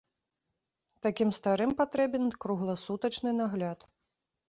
[1.07, 3.79] Такім старым патрэбен кругласутачны нагляд.